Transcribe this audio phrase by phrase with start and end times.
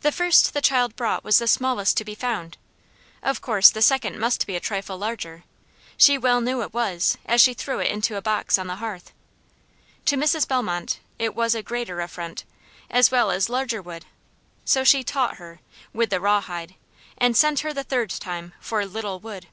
[0.00, 2.58] The first the child brought was the smallest to be found;
[3.22, 5.44] of course, the second must be a trifle larger.
[5.96, 9.12] She well knew it was, as she threw it into a box on the hearth.
[10.06, 10.48] To Mrs.
[10.48, 12.42] Bellmont it was a greater affront,
[12.90, 14.06] as well as larger wood,
[14.64, 15.60] so she "taught her"
[15.92, 16.74] with the raw hide,
[17.16, 19.46] and sent her the third time for "little wood."